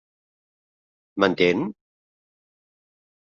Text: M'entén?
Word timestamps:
M'entén? 1.23 1.61